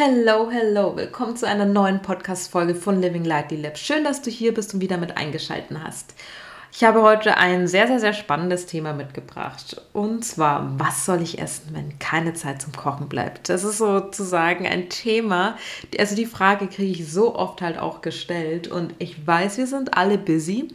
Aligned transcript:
Hello, 0.00 0.48
hello, 0.48 0.94
willkommen 0.94 1.36
zu 1.36 1.44
einer 1.44 1.64
neuen 1.64 2.00
Podcast-Folge 2.00 2.76
von 2.76 3.00
Living 3.00 3.24
Lightly 3.24 3.60
Lab. 3.60 3.76
Schön, 3.76 4.04
dass 4.04 4.22
du 4.22 4.30
hier 4.30 4.54
bist 4.54 4.72
und 4.72 4.80
wieder 4.80 4.96
mit 4.96 5.16
eingeschalten 5.16 5.82
hast. 5.82 6.14
Ich 6.70 6.84
habe 6.84 7.02
heute 7.02 7.36
ein 7.36 7.66
sehr, 7.66 7.88
sehr, 7.88 7.98
sehr 7.98 8.12
spannendes 8.12 8.66
Thema 8.66 8.92
mitgebracht. 8.92 9.82
Und 9.92 10.24
zwar, 10.24 10.78
was 10.78 11.04
soll 11.04 11.20
ich 11.20 11.40
essen, 11.40 11.70
wenn 11.72 11.98
keine 11.98 12.32
Zeit 12.34 12.62
zum 12.62 12.72
Kochen 12.74 13.08
bleibt? 13.08 13.48
Das 13.48 13.64
ist 13.64 13.78
sozusagen 13.78 14.68
ein 14.68 14.88
Thema, 14.88 15.56
also 15.98 16.14
die 16.14 16.26
Frage 16.26 16.68
kriege 16.68 16.92
ich 16.92 17.12
so 17.12 17.34
oft 17.34 17.60
halt 17.60 17.76
auch 17.76 18.00
gestellt. 18.00 18.68
Und 18.68 18.94
ich 18.98 19.26
weiß, 19.26 19.58
wir 19.58 19.66
sind 19.66 19.96
alle 19.96 20.16
busy. 20.16 20.68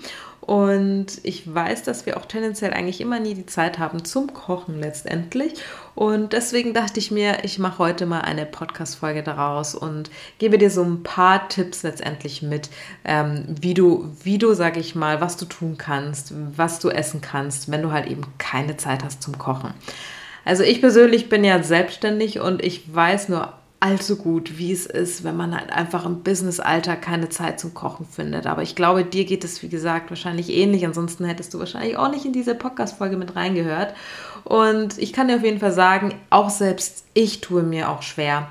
Und 0.46 1.22
ich 1.24 1.54
weiß, 1.54 1.84
dass 1.84 2.06
wir 2.06 2.18
auch 2.18 2.26
tendenziell 2.26 2.74
eigentlich 2.74 3.00
immer 3.00 3.22
nie 3.22 3.34
die 3.34 3.46
Zeit 3.46 3.80
haben 3.80 4.04
zum 4.04 4.34
Kochen 4.34 4.78
letztendlich. 4.78 5.54
Und 5.96 6.34
deswegen 6.34 6.74
dachte 6.74 7.00
ich 7.00 7.12
mir, 7.12 7.46
ich 7.46 7.60
mache 7.60 7.78
heute 7.78 8.06
mal 8.06 8.22
eine 8.22 8.46
Podcast-Folge 8.46 9.24
daraus 9.24 9.74
und 9.74 10.12
gebe 10.40 10.58
dir 10.58 10.70
so 10.70 10.84
ein 10.84 11.02
paar 11.02 11.48
Tipps 11.48 11.84
letztendlich 11.84 12.41
mit, 12.41 12.70
ähm, 13.05 13.46
wie 13.48 13.74
du, 13.74 14.12
wie 14.22 14.38
du, 14.38 14.54
sag 14.54 14.76
ich 14.76 14.96
mal, 14.96 15.22
was 15.22 15.38
du 15.38 15.46
tun 15.46 15.77
kannst, 15.77 16.34
was 16.57 16.80
du 16.80 16.90
essen 16.90 17.22
kannst, 17.22 17.72
wenn 17.72 17.82
du 17.82 17.91
halt 17.91 18.07
eben 18.07 18.24
keine 18.38 18.76
Zeit 18.76 19.05
hast 19.05 19.24
zum 19.24 19.38
Kochen. 19.38 19.74
Also 20.44 20.63
ich 20.63 20.82
persönlich 20.82 21.30
bin 21.30 21.46
ja 21.46 21.63
selbstständig 21.63 22.41
und 22.41 22.62
ich 22.62 22.94
weiß 22.94 23.30
nur 23.30 23.54
allzu 23.84 24.15
gut, 24.15 24.57
wie 24.57 24.71
es 24.71 24.85
ist, 24.85 25.26
wenn 25.26 25.35
man 25.35 25.53
halt 25.53 25.70
einfach 25.70 26.05
im 26.05 26.23
Business-Alltag 26.23 27.01
keine 27.01 27.27
Zeit 27.27 27.59
zum 27.59 27.73
Kochen 27.73 28.05
findet. 28.05 28.48
Aber 28.48 28.62
ich 28.62 28.76
glaube, 28.76 29.03
dir 29.03 29.26
geht 29.26 29.43
es, 29.43 29.62
wie 29.62 29.67
gesagt, 29.67 30.09
wahrscheinlich 30.09 30.49
ähnlich. 30.49 30.85
Ansonsten 30.85 31.26
hättest 31.26 31.53
du 31.53 31.59
wahrscheinlich 31.59 31.98
auch 31.98 32.09
nicht 32.09 32.23
in 32.23 32.31
diese 32.31 32.55
Podcast-Folge 32.55 33.17
mit 33.17 33.35
reingehört. 33.35 33.93
Und 34.45 34.98
ich 34.99 35.11
kann 35.11 35.27
dir 35.27 35.35
auf 35.35 35.43
jeden 35.43 35.59
Fall 35.59 35.73
sagen, 35.73 36.13
auch 36.29 36.49
selbst 36.49 37.04
ich 37.13 37.41
tue 37.41 37.61
mir 37.61 37.89
auch 37.89 38.04
schwer. 38.04 38.49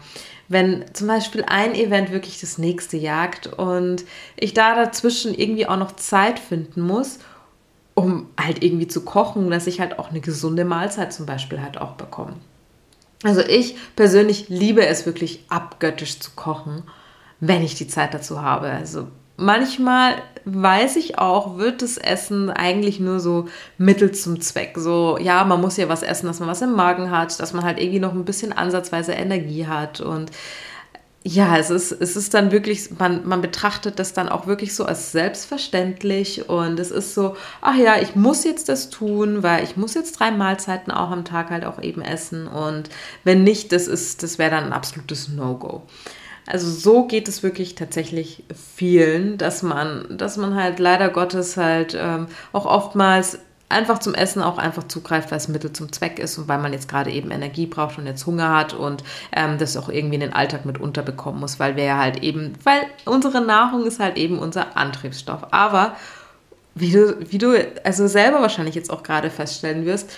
Wenn 0.48 0.84
zum 0.92 1.06
Beispiel 1.06 1.44
ein 1.47 1.75
Event 1.75 2.12
wirklich 2.12 2.38
das 2.38 2.58
nächste 2.58 2.98
jagt 2.98 3.47
und 3.47 4.05
ich 4.36 4.53
da 4.53 4.75
dazwischen 4.75 5.33
irgendwie 5.33 5.66
auch 5.66 5.78
noch 5.78 5.92
Zeit 5.92 6.38
finden 6.41 6.83
muss, 6.83 7.20
um 7.94 8.27
halt 8.38 8.62
irgendwie 8.62 8.86
zu 8.86 9.03
kochen, 9.03 9.50
dass 9.50 9.66
ich 9.66 9.80
halt 9.80 9.98
auch 9.98 10.10
eine 10.10 10.20
gesunde 10.20 10.66
Mahlzeit 10.66 11.10
zum 11.10 11.25
Beispiel 11.25 11.62
halt 11.62 11.80
auch 11.80 11.92
bekomme. 11.92 12.34
Also 13.23 13.41
ich 13.41 13.77
persönlich 13.95 14.48
liebe 14.48 14.87
es 14.87 15.06
wirklich 15.06 15.45
abgöttisch 15.48 16.19
zu 16.19 16.33
kochen, 16.34 16.83
wenn 17.41 17.62
ich 17.62 17.75
die 17.75 17.87
Zeit 17.87 18.15
dazu 18.15 18.42
habe. 18.42 18.70
Also 18.70 19.09
manchmal 19.37 20.15
weiß 20.45 20.97
ich 20.97 21.19
auch, 21.19 21.56
wird 21.59 21.83
das 21.83 21.98
Essen 21.98 22.50
eigentlich 22.50 22.98
nur 22.98 23.20
so 23.20 23.47
Mittel 23.78 24.12
zum 24.12 24.41
Zweck. 24.41 24.75
So, 24.77 25.19
ja, 25.20 25.45
man 25.45 25.61
muss 25.61 25.77
ja 25.77 25.89
was 25.89 26.03
essen, 26.03 26.27
dass 26.27 26.41
man 26.41 26.48
was 26.48 26.62
im 26.62 26.73
Magen 26.73 27.11
hat, 27.11 27.39
dass 27.39 27.53
man 27.53 27.65
halt 27.65 27.78
irgendwie 27.78 28.00
noch 28.00 28.12
ein 28.12 28.25
bisschen 28.25 28.53
ansatzweise 28.53 29.12
Energie 29.12 29.67
hat 29.67 30.00
und 30.00 30.31
ja, 31.25 31.56
es 31.56 31.70
ist, 31.70 31.92
es 31.92 32.17
ist 32.17 32.34
dann 32.34 32.51
wirklich, 32.51 32.91
man, 32.98 33.27
man 33.27 33.41
betrachtet 33.41 33.98
das 33.98 34.12
dann 34.12 34.28
auch 34.28 34.47
wirklich 34.48 34.75
so 34.75 34.84
als 34.84 35.12
selbstverständlich 35.12 36.49
und 36.49 36.81
es 36.81 36.91
ist 36.91 37.15
so, 37.15 37.37
ach 37.60 37.77
ja, 37.77 38.00
ich 38.00 38.16
muss 38.16 38.43
jetzt 38.43 38.69
das 38.69 38.91
tun, 38.91 39.43
weil 39.43 39.62
ich 39.62 39.77
muss 39.77 39.94
jetzt 39.94 40.19
drei 40.19 40.33
Mahlzeiten 40.33 40.93
auch 40.93 41.10
am 41.10 41.25
Tag 41.25 41.50
halt 41.50 41.65
auch 41.65 41.81
eben 41.81 42.03
essen 42.03 42.49
und 42.49 42.91
wenn 43.22 43.44
nicht, 43.44 43.71
das 43.71 43.87
ist, 43.87 44.25
das 44.25 44.38
wäre 44.38 44.50
dann 44.50 44.65
ein 44.65 44.72
absolutes 44.72 45.28
No-Go. 45.28 45.83
Also 46.47 46.69
so 46.69 47.06
geht 47.06 47.28
es 47.28 47.44
wirklich 47.44 47.77
tatsächlich 47.77 48.43
vielen, 48.75 49.39
dass 49.39 49.62
man, 49.62 50.16
dass 50.19 50.37
man 50.37 50.56
halt 50.56 50.81
leider 50.81 51.09
Gottes 51.09 51.56
halt 51.56 51.97
ähm, 51.97 52.27
auch 52.53 52.66
oftmals 52.66 53.39
einfach 53.72 53.99
zum 53.99 54.15
Essen 54.15 54.43
auch 54.43 54.59
einfach 54.59 54.84
zugreift, 54.84 55.31
weil 55.31 55.38
es 55.38 55.49
Mittel 55.49 55.72
zum 55.72 55.93
Zweck 55.93 56.19
ist 56.19 56.38
und 56.38 56.49
weil 56.49 56.59
man 56.59 56.72
jetzt 56.72 56.88
gerade 56.88 57.10
eben 57.10 57.31
Energie 57.31 57.66
braucht 57.66 57.99
und 57.99 58.06
jetzt 58.06 58.27
Hunger 58.27 58.55
hat 58.56 58.75
und 58.75 59.03
ähm, 59.34 59.59
das 59.59 59.77
auch 59.77 59.88
irgendwie 59.88 60.15
in 60.15 60.21
den 60.21 60.33
Alltag 60.33 60.65
mit 60.65 60.78
unterbekommen 60.78 61.41
muss, 61.41 61.59
weil 61.59 61.77
wir 61.77 61.84
ja 61.84 61.99
halt 61.99 62.22
eben, 62.22 62.55
weil 62.62 62.83
unsere 63.05 63.41
Nahrung 63.41 63.84
ist 63.84 64.00
halt 64.00 64.16
eben 64.16 64.38
unser 64.38 64.77
Antriebsstoff. 64.77 65.49
Aber 65.50 65.97
wie 66.75 66.93
du, 66.93 67.16
wie 67.31 67.38
du 67.38 67.55
also 67.84 68.06
selber 68.06 68.41
wahrscheinlich 68.41 68.75
jetzt 68.75 68.91
auch 68.91 69.03
gerade 69.03 69.31
feststellen 69.31 69.84
wirst, 69.84 70.10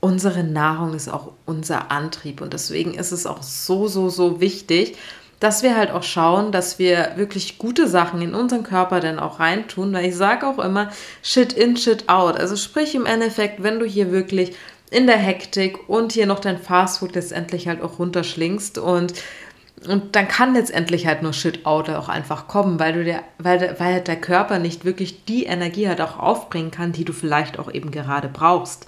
unsere 0.00 0.42
Nahrung 0.42 0.94
ist 0.94 1.08
auch 1.08 1.32
unser 1.46 1.90
Antrieb 1.90 2.40
und 2.40 2.52
deswegen 2.52 2.94
ist 2.94 3.12
es 3.12 3.24
auch 3.24 3.42
so, 3.42 3.86
so, 3.86 4.08
so 4.08 4.40
wichtig, 4.40 4.96
dass 5.42 5.64
wir 5.64 5.76
halt 5.76 5.90
auch 5.90 6.04
schauen, 6.04 6.52
dass 6.52 6.78
wir 6.78 7.12
wirklich 7.16 7.58
gute 7.58 7.88
Sachen 7.88 8.22
in 8.22 8.32
unseren 8.32 8.62
Körper 8.62 9.00
dann 9.00 9.18
auch 9.18 9.40
reintun, 9.40 9.92
weil 9.92 10.04
ich 10.04 10.16
sage 10.16 10.46
auch 10.46 10.60
immer, 10.60 10.92
shit 11.20 11.52
in, 11.52 11.76
shit 11.76 12.08
out. 12.08 12.38
Also 12.38 12.54
sprich 12.54 12.94
im 12.94 13.06
Endeffekt, 13.06 13.60
wenn 13.60 13.80
du 13.80 13.84
hier 13.84 14.12
wirklich 14.12 14.54
in 14.92 15.08
der 15.08 15.16
Hektik 15.16 15.88
und 15.88 16.12
hier 16.12 16.26
noch 16.26 16.38
dein 16.38 16.58
Fastfood 16.58 17.16
letztendlich 17.16 17.66
halt 17.66 17.82
auch 17.82 17.98
runterschlingst 17.98 18.78
und 18.78 19.14
und 19.88 20.14
dann 20.14 20.28
kann 20.28 20.54
letztendlich 20.54 21.08
halt 21.08 21.22
nur 21.22 21.32
Shit 21.32 21.66
out 21.66 21.90
auch 21.90 22.08
einfach 22.08 22.46
kommen, 22.46 22.78
weil 22.78 22.92
du 22.92 23.02
der, 23.02 23.24
weil, 23.38 23.74
weil 23.80 24.00
der 24.00 24.14
Körper 24.14 24.60
nicht 24.60 24.84
wirklich 24.84 25.24
die 25.24 25.42
Energie 25.42 25.88
halt 25.88 26.00
auch 26.00 26.20
aufbringen 26.20 26.70
kann, 26.70 26.92
die 26.92 27.04
du 27.04 27.12
vielleicht 27.12 27.58
auch 27.58 27.68
eben 27.68 27.90
gerade 27.90 28.28
brauchst. 28.28 28.86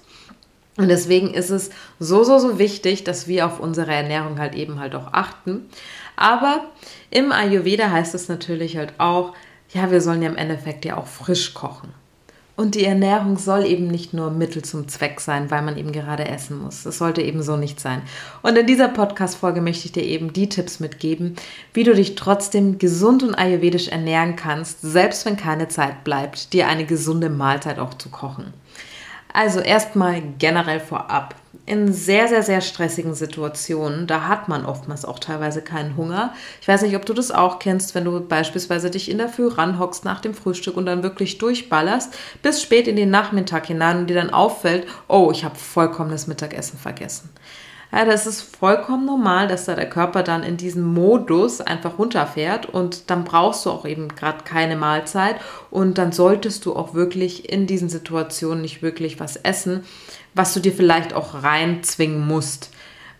Und 0.77 0.89
deswegen 0.89 1.35
ist 1.35 1.51
es 1.51 1.71
so, 1.99 2.25
so, 2.25 2.39
so 2.39 2.61
wichtig, 2.61 3.03
dass 3.03 3.29
wir 3.29 3.47
auf 3.47 3.61
unsere 3.61 3.93
Ernährung 3.93 4.39
halt 4.39 4.55
eben 4.55 4.81
halt 4.81 4.95
auch 4.95 5.13
achten. 5.13 5.69
Aber 6.17 6.67
im 7.11 7.33
Ayurveda 7.33 7.91
heißt 7.91 8.15
es 8.15 8.29
natürlich 8.29 8.77
halt 8.77 8.95
auch, 8.99 9.35
ja, 9.71 9.91
wir 9.91 10.01
sollen 10.01 10.23
ja 10.23 10.29
im 10.29 10.37
Endeffekt 10.37 10.85
ja 10.85 10.97
auch 10.97 11.07
frisch 11.07 11.55
kochen. 11.55 11.93
Und 12.57 12.77
die 12.77 12.85
Ernährung 12.85 13.37
soll 13.37 13.67
eben 13.67 13.89
nicht 13.89 14.15
nur 14.15 14.31
Mittel 14.31 14.63
zum 14.63 14.87
Zweck 14.87 15.21
sein, 15.21 15.51
weil 15.51 15.63
man 15.63 15.77
eben 15.77 15.91
gerade 15.91 16.29
essen 16.29 16.63
muss. 16.63 16.85
Das 16.85 16.99
sollte 16.99 17.21
eben 17.21 17.43
so 17.43 17.57
nicht 17.57 17.81
sein. 17.81 18.03
Und 18.43 18.57
in 18.57 18.67
dieser 18.67 18.87
Podcast-Folge 18.87 19.61
möchte 19.61 19.87
ich 19.87 19.93
dir 19.93 20.05
eben 20.05 20.33
die 20.33 20.49
Tipps 20.49 20.79
mitgeben, 20.79 21.35
wie 21.73 21.83
du 21.83 21.95
dich 21.95 22.15
trotzdem 22.15 22.79
gesund 22.79 23.25
und 23.25 23.35
ayurvedisch 23.35 23.89
ernähren 23.89 24.37
kannst, 24.37 24.83
selbst 24.83 25.27
wenn 25.27 25.37
keine 25.37 25.67
Zeit 25.67 26.05
bleibt, 26.05 26.53
dir 26.53 26.69
eine 26.69 26.85
gesunde 26.85 27.29
Mahlzeit 27.29 27.81
auch 27.81 27.95
zu 27.95 28.09
kochen. 28.09 28.55
Also 29.35 29.59
erstmal 29.59 30.23
generell 30.39 30.79
vorab 30.79 31.35
in 31.67 31.93
sehr, 31.93 32.29
sehr, 32.29 32.45
sehr 32.45 32.61
stressigen 32.61 33.15
Situationen, 33.15 34.07
da 34.07 34.29
hat 34.29 34.49
man 34.49 34.65
oftmals 34.65 35.05
auch 35.05 35.19
teilweise 35.19 35.61
keinen 35.61 35.97
Hunger. 35.97 36.33
Ich 36.61 36.69
weiß 36.69 36.83
nicht, 36.83 36.95
ob 36.95 37.05
du 37.05 37.15
das 37.15 37.33
auch 37.33 37.59
kennst, 37.59 37.97
wenn 37.97 38.05
du 38.05 38.21
beispielsweise 38.21 38.91
dich 38.91 39.11
in 39.11 39.19
der 39.19 39.29
Früh 39.29 39.49
ranhockst 39.49 40.05
nach 40.05 40.21
dem 40.21 40.35
Frühstück 40.35 40.77
und 40.77 40.87
dann 40.87 41.03
wirklich 41.03 41.39
durchballerst 41.39 42.15
bis 42.43 42.63
spät 42.63 42.87
in 42.87 42.95
den 42.95 43.11
Nachmittag 43.11 43.67
hinein 43.67 43.99
und 43.99 44.07
dir 44.09 44.15
dann 44.15 44.31
auffällt, 44.31 44.87
oh, 45.09 45.31
ich 45.33 45.45
habe 45.45 45.57
vollkommenes 45.57 46.29
Mittagessen 46.29 46.79
vergessen. 46.79 47.31
Ja, 47.95 48.05
das 48.05 48.27
ist 48.27 48.43
vollkommen 48.43 49.07
normal, 49.07 49.47
dass 49.47 49.67
da 49.67 49.77
der 49.77 49.89
Körper 49.89 50.25
dann 50.25 50.43
in 50.43 50.57
diesen 50.57 50.83
Modus 50.83 51.61
einfach 51.61 51.97
runterfährt 51.97 52.67
und 52.67 53.09
dann 53.09 53.23
brauchst 53.23 53.65
du 53.65 53.71
auch 53.71 53.87
eben 53.87 54.09
gerade 54.09 54.43
keine 54.43 54.75
Mahlzeit 54.75 55.37
und 55.71 55.97
dann 55.97 56.11
solltest 56.11 56.67
du 56.67 56.75
auch 56.75 56.95
wirklich 56.95 57.49
in 57.53 57.69
diesen 57.69 57.89
Situationen 57.89 58.63
nicht 58.63 58.83
wirklich 58.83 59.21
was 59.21 59.37
essen, 59.37 59.85
was 60.35 60.53
du 60.55 60.59
dir 60.59 60.73
vielleicht 60.73 61.13
auch 61.13 61.45
reinzwingen 61.45 62.27
musst, 62.27 62.73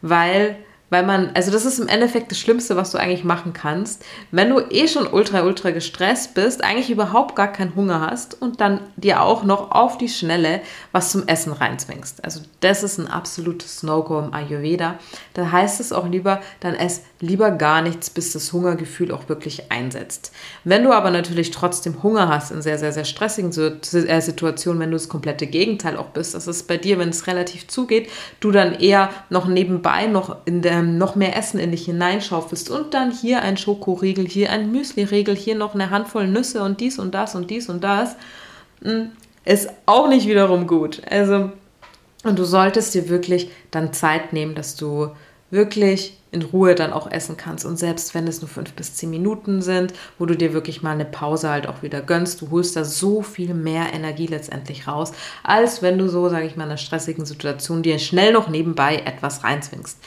weil 0.03 0.57
weil 0.95 1.05
man, 1.05 1.31
also 1.35 1.51
das 1.51 1.65
ist 1.65 1.81
im 1.81 1.89
Endeffekt 1.89 2.31
das 2.31 2.39
Schlimmste, 2.39 2.77
was 2.77 2.93
du 2.93 2.99
eigentlich 2.99 3.25
machen 3.25 3.53
kannst, 3.53 4.05
wenn 4.31 4.51
du 4.51 4.61
eh 4.61 4.87
schon 4.87 5.09
ultra, 5.09 5.43
ultra 5.43 5.73
gestresst 5.73 6.35
bist, 6.35 6.63
eigentlich 6.63 6.89
überhaupt 6.89 7.35
gar 7.35 7.51
keinen 7.51 7.75
Hunger 7.75 8.01
hast 8.01 8.41
und 8.41 8.61
dann 8.61 8.79
dir 8.95 9.21
auch 9.21 9.43
noch 9.43 9.73
auf 9.73 9.99
die 9.99 10.09
Schnelle 10.09 10.61
was 10.93 11.11
zum 11.11 11.27
Essen 11.27 11.53
reinzwingst. 11.53 12.25
Also 12.25 12.43
das 12.61 12.85
ist 12.85 12.99
ein 12.99 13.09
absolutes 13.09 13.83
No-Go 13.83 14.21
im 14.21 14.33
Ayurveda. 14.33 15.01
Da 15.33 15.51
heißt 15.51 15.81
es 15.81 15.93
auch 15.93 16.07
lieber, 16.07 16.41
dann 16.61 16.77
ess 16.77 17.01
lieber 17.19 17.51
gar 17.51 17.83
nichts, 17.83 18.11
bis 18.11 18.33
das 18.33 18.53
Hungergefühl 18.53 19.11
auch 19.11 19.29
wirklich 19.29 19.73
einsetzt. 19.73 20.31
Wenn 20.63 20.85
du 20.85 20.93
aber 20.93 21.11
natürlich 21.11 21.51
trotzdem 21.51 22.05
Hunger 22.05 22.29
hast 22.29 22.53
in 22.53 22.63
sehr, 22.63 22.79
sehr, 22.79 22.93
sehr 22.93 23.05
stressigen 23.05 23.51
äh, 23.51 24.21
Situationen, 24.21 24.81
wenn 24.81 24.91
du 24.91 24.97
das 24.97 25.09
komplette 25.09 25.49
Gegenteil 25.49 25.97
auch 25.97 26.11
bist, 26.11 26.35
das 26.35 26.47
ist 26.47 26.69
bei 26.69 26.77
dir, 26.77 27.01
wenn 27.01 27.09
es 27.09 27.27
relativ 27.27 27.67
zugeht, 27.67 28.09
du 28.39 28.53
dann 28.53 28.75
eher 28.75 29.11
noch 29.31 29.47
nebenbei 29.47 30.07
noch 30.07 30.37
in 30.45 30.63
der 30.63 30.84
ähm, 30.85 30.99
noch 30.99 31.15
mehr 31.15 31.37
Essen 31.37 31.59
in 31.59 31.71
dich 31.71 31.85
hineinschaufelst 31.85 32.71
und 32.71 32.95
dann 32.95 33.11
hier 33.11 33.43
ein 33.43 33.57
Schokoriegel, 33.57 34.27
hier 34.27 34.51
ein 34.51 34.71
Müsli-Riegel, 34.73 35.37
hier 35.37 35.55
noch 35.55 35.75
eine 35.75 35.91
Handvoll 35.91 36.27
Nüsse 36.27 36.63
und 36.63 36.81
dies 36.81 36.99
und 36.99 37.15
das 37.15 37.35
und 37.35 37.51
dies 37.51 37.69
und 37.69 37.83
das, 37.83 38.17
hm, 38.83 39.11
ist 39.45 39.69
auch 39.87 40.09
nicht 40.09 40.27
wiederum 40.27 40.67
gut. 40.67 41.03
Also, 41.11 41.53
und 42.25 42.39
du 42.39 42.45
solltest 42.45 42.95
dir 42.95 43.09
wirklich 43.09 43.51
dann 43.71 43.93
Zeit 43.93 44.33
nehmen, 44.33 44.55
dass 44.55 44.77
du 44.77 45.11
wirklich 45.51 46.19
in 46.35 46.43
Ruhe 46.43 46.75
dann 46.75 46.93
auch 46.93 47.11
essen 47.11 47.37
kannst. 47.37 47.65
Und 47.65 47.79
selbst 47.79 48.15
wenn 48.15 48.27
es 48.27 48.41
nur 48.41 48.49
fünf 48.49 48.73
bis 48.73 48.95
zehn 48.95 49.09
Minuten 49.09 49.63
sind, 49.63 49.95
wo 50.19 50.27
du 50.27 50.37
dir 50.37 50.53
wirklich 50.53 50.83
mal 50.83 50.91
eine 50.91 51.05
Pause 51.05 51.49
halt 51.49 51.69
auch 51.69 51.83
wieder 51.83 52.01
gönnst, 52.01 52.41
du 52.41 52.51
holst 52.51 52.75
da 52.75 52.85
so 52.85 53.23
viel 53.23 53.55
mehr 53.55 53.93
Energie 53.93 54.27
letztendlich 54.27 54.89
raus, 54.89 55.13
als 55.45 55.81
wenn 55.81 55.97
du 55.97 56.09
so, 56.09 56.29
sage 56.29 56.47
ich 56.47 56.57
mal, 56.57 56.65
in 56.65 56.71
einer 56.71 56.79
stressigen 56.79 57.25
Situation 57.25 57.83
dir 57.83 57.99
schnell 57.99 58.33
noch 58.33 58.49
nebenbei 58.49 58.97
etwas 58.97 59.45
reinzwingst. 59.45 59.99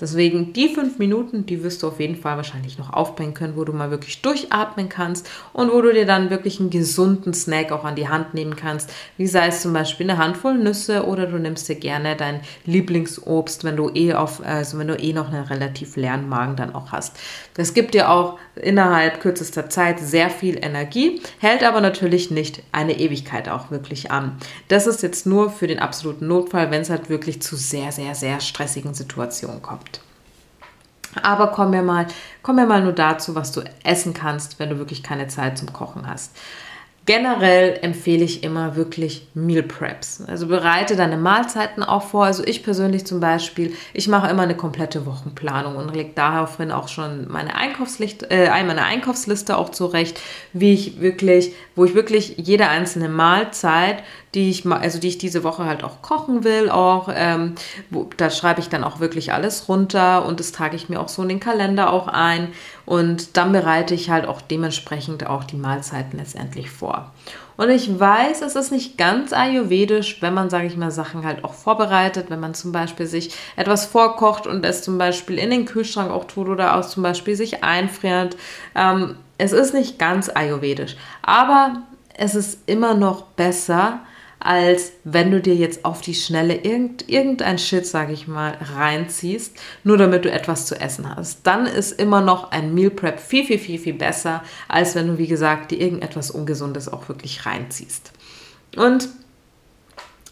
Deswegen 0.00 0.52
die 0.52 0.68
fünf 0.68 0.98
Minuten, 0.98 1.46
die 1.46 1.62
wirst 1.62 1.82
du 1.82 1.88
auf 1.88 2.00
jeden 2.00 2.16
Fall 2.16 2.36
wahrscheinlich 2.36 2.78
noch 2.78 2.92
aufbringen 2.92 3.32
können, 3.32 3.56
wo 3.56 3.64
du 3.64 3.72
mal 3.72 3.92
wirklich 3.92 4.22
durchatmen 4.22 4.88
kannst 4.88 5.30
und 5.52 5.72
wo 5.72 5.80
du 5.80 5.92
dir 5.92 6.04
dann 6.04 6.30
wirklich 6.30 6.58
einen 6.58 6.70
gesunden 6.70 7.32
Snack 7.32 7.70
auch 7.70 7.84
an 7.84 7.94
die 7.94 8.08
Hand 8.08 8.34
nehmen 8.34 8.56
kannst, 8.56 8.92
wie 9.16 9.28
sei 9.28 9.46
es 9.46 9.62
zum 9.62 9.72
Beispiel 9.72 10.10
eine 10.10 10.18
Handvoll 10.18 10.58
Nüsse 10.58 11.06
oder 11.06 11.26
du 11.26 11.38
nimmst 11.38 11.68
dir 11.68 11.76
gerne 11.76 12.16
dein 12.16 12.40
Lieblingsobst, 12.66 13.62
wenn 13.62 13.76
du 13.76 13.88
eh 13.94 14.14
auf, 14.14 14.44
also 14.44 14.78
wenn 14.78 14.88
du 14.88 14.96
eh 14.96 15.12
noch 15.12 15.32
einen 15.32 15.44
relativ 15.44 15.94
leeren 15.94 16.28
Magen 16.28 16.56
dann 16.56 16.74
auch 16.74 16.90
hast. 16.90 17.16
Das 17.54 17.72
gibt 17.72 17.94
dir 17.94 18.10
auch 18.10 18.38
innerhalb 18.56 19.20
kürzester 19.20 19.70
Zeit 19.70 20.00
sehr 20.00 20.28
viel 20.28 20.58
Energie, 20.60 21.22
hält 21.38 21.62
aber 21.62 21.80
natürlich 21.80 22.32
nicht 22.32 22.62
eine 22.72 22.98
Ewigkeit 22.98 23.48
auch 23.48 23.70
wirklich 23.70 24.10
an. 24.10 24.38
Das 24.66 24.88
ist 24.88 25.02
jetzt 25.02 25.24
nur 25.24 25.50
für 25.50 25.68
den 25.68 25.78
absoluten 25.78 26.26
Notfall, 26.26 26.72
wenn 26.72 26.82
es 26.82 26.90
halt 26.90 27.08
wirklich 27.08 27.40
zu 27.42 27.54
sehr, 27.54 27.92
sehr, 27.92 28.16
sehr 28.16 28.40
stressigen 28.40 28.94
Situationen 28.94 29.62
kommt. 29.62 29.93
Aber 31.22 31.48
kommen 31.48 31.72
wir 31.72 31.82
mal, 31.82 32.06
kommen 32.42 32.58
wir 32.58 32.66
mal 32.66 32.82
nur 32.82 32.92
dazu, 32.92 33.34
was 33.34 33.52
du 33.52 33.62
essen 33.82 34.14
kannst, 34.14 34.58
wenn 34.58 34.70
du 34.70 34.78
wirklich 34.78 35.02
keine 35.02 35.28
Zeit 35.28 35.58
zum 35.58 35.72
Kochen 35.72 36.06
hast. 36.06 36.36
Generell 37.06 37.80
empfehle 37.82 38.24
ich 38.24 38.42
immer 38.44 38.76
wirklich 38.76 39.28
Meal 39.34 39.62
Preps. 39.62 40.22
Also 40.26 40.46
bereite 40.46 40.96
deine 40.96 41.18
Mahlzeiten 41.18 41.82
auch 41.82 42.02
vor. 42.02 42.24
Also 42.24 42.42
ich 42.46 42.62
persönlich 42.62 43.04
zum 43.06 43.20
Beispiel, 43.20 43.74
ich 43.92 44.08
mache 44.08 44.30
immer 44.30 44.44
eine 44.44 44.56
komplette 44.56 45.04
Wochenplanung 45.04 45.76
und 45.76 45.94
lege 45.94 46.12
daraufhin 46.14 46.72
auch 46.72 46.88
schon 46.88 47.30
meine, 47.30 47.56
Einkaufsliste, 47.56 48.30
äh, 48.30 48.48
meine 48.64 48.84
Einkaufsliste 48.84 49.58
auch 49.58 49.68
zurecht, 49.68 50.18
wie 50.54 50.72
ich 50.72 51.02
wirklich, 51.02 51.52
wo 51.76 51.84
ich 51.84 51.94
wirklich 51.94 52.36
jede 52.38 52.68
einzelne 52.68 53.10
Mahlzeit 53.10 54.02
die 54.34 54.50
ich 54.50 54.66
also 54.66 54.98
die 54.98 55.08
ich 55.08 55.18
diese 55.18 55.44
Woche 55.44 55.64
halt 55.64 55.84
auch 55.84 56.02
kochen 56.02 56.44
will, 56.44 56.70
auch 56.70 57.08
ähm, 57.14 57.54
wo, 57.90 58.08
da 58.16 58.30
schreibe 58.30 58.60
ich 58.60 58.68
dann 58.68 58.84
auch 58.84 59.00
wirklich 59.00 59.32
alles 59.32 59.68
runter 59.68 60.26
und 60.26 60.40
das 60.40 60.52
trage 60.52 60.76
ich 60.76 60.88
mir 60.88 61.00
auch 61.00 61.08
so 61.08 61.22
in 61.22 61.28
den 61.28 61.40
Kalender 61.40 61.92
auch 61.92 62.08
ein 62.08 62.48
und 62.86 63.36
dann 63.36 63.52
bereite 63.52 63.94
ich 63.94 64.10
halt 64.10 64.26
auch 64.26 64.40
dementsprechend 64.40 65.26
auch 65.26 65.44
die 65.44 65.56
Mahlzeiten 65.56 66.18
letztendlich 66.18 66.70
vor. 66.70 67.12
Und 67.56 67.70
ich 67.70 68.00
weiß, 68.00 68.42
es 68.42 68.56
ist 68.56 68.72
nicht 68.72 68.98
ganz 68.98 69.32
ayurvedisch, 69.32 70.20
wenn 70.20 70.34
man, 70.34 70.50
sage 70.50 70.66
ich 70.66 70.76
mal, 70.76 70.90
Sachen 70.90 71.24
halt 71.24 71.44
auch 71.44 71.54
vorbereitet, 71.54 72.26
wenn 72.28 72.40
man 72.40 72.54
zum 72.54 72.72
Beispiel 72.72 73.06
sich 73.06 73.34
etwas 73.54 73.86
vorkocht 73.86 74.46
und 74.48 74.64
es 74.64 74.82
zum 74.82 74.98
Beispiel 74.98 75.38
in 75.38 75.50
den 75.50 75.64
Kühlschrank 75.64 76.10
auch 76.10 76.24
tut 76.24 76.48
oder 76.48 76.76
auch 76.76 76.84
zum 76.84 77.04
Beispiel 77.04 77.36
sich 77.36 77.62
einfriert. 77.62 78.36
Ähm, 78.74 79.16
es 79.38 79.52
ist 79.52 79.72
nicht 79.72 79.98
ganz 79.98 80.28
ayurvedisch, 80.28 80.96
aber 81.22 81.82
es 82.16 82.34
ist 82.34 82.58
immer 82.66 82.94
noch 82.94 83.22
besser, 83.22 84.00
als 84.44 84.92
wenn 85.04 85.30
du 85.30 85.40
dir 85.40 85.54
jetzt 85.54 85.84
auf 85.84 86.02
die 86.02 86.14
Schnelle 86.14 86.54
irgend, 86.54 87.08
irgendein 87.08 87.58
Shit, 87.58 87.86
sage 87.86 88.12
ich 88.12 88.28
mal, 88.28 88.58
reinziehst, 88.76 89.56
nur 89.84 89.96
damit 89.96 90.24
du 90.26 90.30
etwas 90.30 90.66
zu 90.66 90.78
essen 90.78 91.14
hast. 91.14 91.46
Dann 91.46 91.66
ist 91.66 91.92
immer 91.92 92.20
noch 92.20 92.50
ein 92.50 92.74
Meal 92.74 92.90
Prep 92.90 93.18
viel, 93.18 93.46
viel, 93.46 93.58
viel, 93.58 93.78
viel 93.78 93.94
besser, 93.94 94.44
als 94.68 94.94
wenn 94.94 95.08
du, 95.08 95.18
wie 95.18 95.26
gesagt, 95.26 95.70
dir 95.70 95.80
irgendetwas 95.80 96.30
Ungesundes 96.30 96.88
auch 96.92 97.08
wirklich 97.08 97.46
reinziehst. 97.46 98.12
Und 98.76 99.08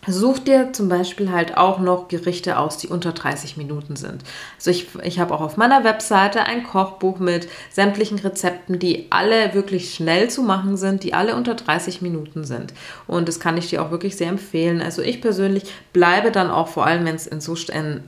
Such 0.08 0.40
dir 0.40 0.72
zum 0.72 0.88
Beispiel 0.88 1.30
halt 1.30 1.56
auch 1.56 1.78
noch 1.78 2.08
Gerichte 2.08 2.58
aus, 2.58 2.76
die 2.76 2.88
unter 2.88 3.12
30 3.12 3.56
Minuten 3.56 3.94
sind. 3.94 4.24
Also 4.56 4.70
ich, 4.72 4.88
ich 5.04 5.20
habe 5.20 5.32
auch 5.32 5.40
auf 5.40 5.56
meiner 5.56 5.84
Webseite 5.84 6.42
ein 6.42 6.64
Kochbuch 6.64 7.20
mit 7.20 7.48
sämtlichen 7.70 8.18
Rezepten, 8.18 8.80
die 8.80 9.06
alle 9.10 9.54
wirklich 9.54 9.94
schnell 9.94 10.28
zu 10.28 10.42
machen 10.42 10.76
sind, 10.76 11.04
die 11.04 11.14
alle 11.14 11.36
unter 11.36 11.54
30 11.54 12.02
Minuten 12.02 12.42
sind. 12.42 12.74
Und 13.06 13.28
das 13.28 13.38
kann 13.38 13.56
ich 13.56 13.70
dir 13.70 13.80
auch 13.80 13.92
wirklich 13.92 14.16
sehr 14.16 14.28
empfehlen. 14.28 14.82
Also 14.82 15.02
ich 15.02 15.20
persönlich 15.20 15.72
bleibe 15.92 16.32
dann 16.32 16.50
auch 16.50 16.66
vor 16.66 16.84
allem, 16.84 17.04
wenn 17.04 17.14
es 17.14 17.28
in 17.28 17.40
so, 17.40 17.54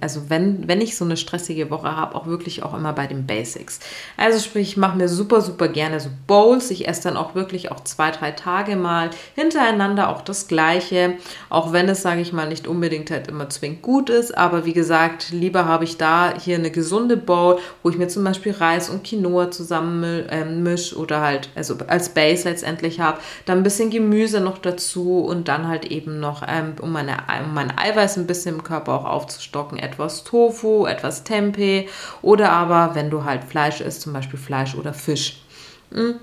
also 0.01 0.23
wenn, 0.29 0.67
wenn 0.67 0.81
ich 0.81 0.97
so 0.97 1.05
eine 1.05 1.17
stressige 1.17 1.71
Woche 1.71 1.97
habe, 1.97 2.17
auch 2.17 2.27
wirklich 2.27 2.65
auch 2.65 2.75
immer 2.75 2.93
bei 2.93 3.07
den 3.07 3.25
Basics. 3.25 3.79
Also 4.17 4.41
sprich, 4.41 4.71
ich 4.71 4.77
mache 4.77 4.97
mir 4.97 5.09
super, 5.09 5.41
super 5.41 5.69
gerne 5.69 6.01
so 6.01 6.09
Bowls. 6.27 6.73
Ich 6.73 6.89
esse 6.89 7.05
dann 7.05 7.17
auch 7.17 7.37
wirklich 7.37 7.71
auch 7.71 7.85
zwei, 7.85 8.11
drei 8.11 8.33
Tage 8.33 8.75
mal 8.75 9.11
hintereinander 9.37 10.09
auch 10.09 10.23
das 10.23 10.49
Gleiche. 10.49 11.19
Auch 11.51 11.73
wenn 11.73 11.84
wenn 11.85 11.91
es, 11.91 12.01
sage 12.01 12.23
ich 12.23 12.33
mal, 12.33 12.49
nicht 12.49 12.67
unbedingt 12.67 13.11
halt 13.11 13.29
immer 13.29 13.51
zwingend 13.51 13.83
gut 13.83 14.09
ist. 14.09 14.37
Aber 14.39 14.65
wie 14.65 14.73
gesagt, 14.73 15.29
lieber 15.31 15.67
habe 15.67 15.85
ich 15.85 15.99
da 15.99 16.33
hier 16.39 16.57
eine 16.57 16.71
gesunde 16.71 17.19
Bowl, 17.19 17.59
wo 17.83 17.91
ich 17.91 17.99
mir 17.99 18.09
zum 18.09 18.25
Beispiel 18.25 18.53
Reis 18.53 18.89
und 18.89 19.05
Quinoa 19.05 19.51
zusammen 19.51 20.25
mische 20.63 20.97
oder 20.97 21.21
halt, 21.21 21.51
also 21.55 21.77
als 21.87 22.09
Base 22.09 22.49
letztendlich 22.49 23.01
habe. 23.01 23.19
Dann 23.45 23.59
ein 23.59 23.65
bisschen 23.65 23.91
Gemüse 23.91 24.41
noch 24.41 24.57
dazu 24.57 25.19
und 25.19 25.49
dann 25.49 25.69
halt 25.69 25.85
eben 25.85 26.21
noch, 26.21 26.43
ähm, 26.49 26.73
um, 26.81 26.91
meine, 26.91 27.19
um 27.45 27.53
mein 27.53 27.77
Eiweiß 27.77 28.17
ein 28.17 28.27
bisschen 28.27 28.55
im 28.55 28.65
Körper 28.65 28.95
auch 28.95 29.05
aufzustocken, 29.05 29.79
etwas 29.79 30.25
Tofu, 30.25 30.87
etwas 30.87 31.23
Tempeh 31.25 31.87
oder 32.23 32.51
aber, 32.51 32.95
wenn 32.95 33.11
du 33.11 33.25
halt 33.25 33.45
Fleisch 33.45 33.83
isst, 33.83 34.01
zum 34.01 34.15
Beispiel 34.15 34.39
Fleisch 34.39 34.75
oder 34.75 34.95
Fisch. 34.95 35.43
Mhm. 35.91 36.15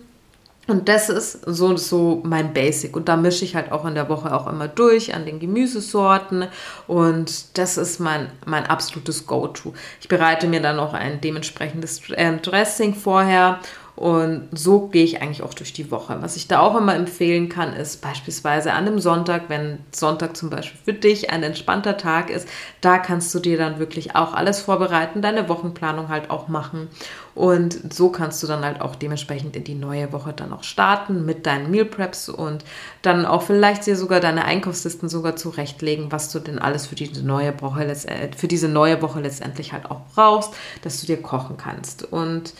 Und 0.68 0.88
das 0.88 1.10
ist 1.10 1.42
so, 1.46 1.76
so 1.76 2.22
mein 2.24 2.54
Basic. 2.54 2.96
Und 2.96 3.10
da 3.10 3.18
mische 3.18 3.44
ich 3.44 3.56
halt 3.56 3.72
auch 3.72 3.84
in 3.86 3.96
der 3.96 4.10
Woche 4.10 4.34
auch 4.34 4.48
immer 4.48 4.68
durch 4.68 5.14
an 5.14 5.26
den 5.26 5.40
Gemüsesorten. 5.40 6.48
Und 6.88 7.58
das 7.58 7.78
ist 7.78 8.00
mein, 8.00 8.32
mein 8.46 8.66
absolutes 8.68 9.26
Go-To. 9.26 9.74
Ich 10.00 10.08
bereite 10.08 10.48
mir 10.48 10.62
dann 10.62 10.76
noch 10.76 10.94
ein 10.94 11.20
dementsprechendes 11.20 12.02
ähm, 12.16 12.42
Dressing 12.42 12.94
vorher 12.94 13.60
und 13.96 14.48
so 14.52 14.88
gehe 14.88 15.04
ich 15.04 15.22
eigentlich 15.22 15.44
auch 15.44 15.54
durch 15.54 15.74
die 15.74 15.92
Woche. 15.92 16.18
Was 16.22 16.36
ich 16.36 16.48
da 16.48 16.60
auch 16.60 16.76
immer 16.76 16.96
empfehlen 16.96 17.50
kann, 17.50 17.74
ist 17.74 18.02
beispielsweise 18.02 18.74
an 18.74 18.88
einem 18.88 19.00
Sonntag, 19.00 19.44
wenn 19.50 19.80
Sonntag 19.92 20.38
zum 20.38 20.50
Beispiel 20.50 20.80
für 20.84 20.94
dich 20.94 21.30
ein 21.30 21.44
entspannter 21.44 21.98
Tag 21.98 22.30
ist, 22.30 22.48
da 22.80 22.98
kannst 22.98 23.34
du 23.36 23.40
dir 23.40 23.58
dann 23.58 23.80
wirklich 23.80 24.16
auch 24.16 24.34
alles 24.34 24.60
vorbereiten, 24.62 25.22
deine 25.22 25.50
Wochenplanung 25.50 26.10
halt 26.10 26.30
auch 26.30 26.48
machen. 26.48 26.88
Und 27.36 27.94
so 27.94 28.10
kannst 28.10 28.42
du 28.44 28.48
dann 28.48 28.66
halt 28.66 28.82
auch 28.82 28.96
dementsprechend 28.96 29.56
in 29.56 29.64
die 29.64 29.76
neue 29.76 30.12
Woche 30.12 30.34
dann 30.34 30.52
auch 30.52 30.64
starten 30.64 31.26
mit 31.26 31.46
deinen 31.46 31.70
Meal 31.70 31.86
Preps 31.86 32.28
und 32.28 32.66
dann 33.02 33.26
auch 33.26 33.42
vielleicht 33.42 33.86
dir 33.86 33.96
sogar 33.96 34.20
deine 34.20 34.46
Einkaufslisten 34.46 35.10
sogar 35.10 35.36
zurechtlegen, 35.36 36.12
was 36.12 36.32
du 36.32 36.40
denn 36.40 36.60
alles 36.60 36.88
für 36.88 36.96
diese 36.96 37.26
neue 37.26 37.60
Woche, 37.62 37.86
äh, 37.86 38.32
für 38.36 38.48
diese 38.48 38.68
neue 38.68 39.02
Woche 39.02 39.22
letztendlich 39.22 39.74
halt 39.74 39.90
auch 39.90 40.02
brauchst, 40.14 40.54
dass 40.82 41.00
du 41.00 41.08
dir 41.08 41.22
kochen 41.22 41.58
kannst. 41.58 42.12
Und 42.12 42.54